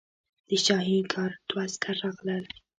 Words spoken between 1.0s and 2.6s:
ګارډ دوه عسکر راغلل.